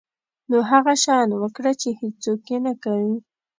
[0.49, 3.15] نو هغه شیان وکړه چې هیڅوک یې نه کوي.